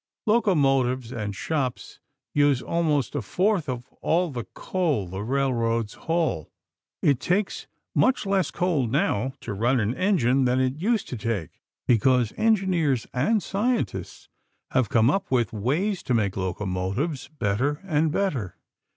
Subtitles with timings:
[0.25, 1.99] Locomotives and shops
[2.33, 6.51] use almost a fourth of all the coal the railroads haul.
[7.03, 11.61] It takes much less coal now to run an engine than it used to take,
[11.85, 14.27] because engineers and scientists
[14.71, 18.57] have thought up ways to make locomotives better and better.